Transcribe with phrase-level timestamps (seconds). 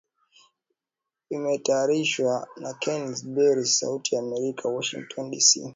[1.35, 5.51] Imetayarishwa na Kennes Bwire, Sauti ya Amerika, Washington DC